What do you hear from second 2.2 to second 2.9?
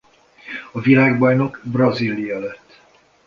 lett.